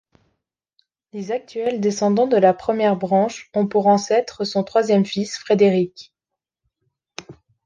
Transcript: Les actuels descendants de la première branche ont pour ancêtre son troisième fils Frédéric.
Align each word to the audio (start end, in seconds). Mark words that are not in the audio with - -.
Les 1.13 1.31
actuels 1.31 1.79
descendants 1.79 2.25
de 2.25 2.35
la 2.35 2.55
première 2.55 2.95
branche 2.95 3.51
ont 3.53 3.67
pour 3.67 3.85
ancêtre 3.85 4.45
son 4.45 4.63
troisième 4.63 5.05
fils 5.05 5.37
Frédéric. 5.37 6.11